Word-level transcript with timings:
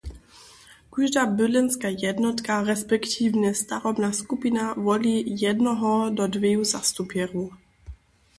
Kóžda 0.95 1.25
bydlenska 1.41 1.89
jednotka 2.03 2.55
respektiwnje 2.69 3.53
starobna 3.59 4.11
skupina 4.21 4.73
woli 4.73 5.13
jednoho 5.43 5.93
do 6.09 6.27
dweju 6.27 6.63
zastupjerjow. 6.73 7.49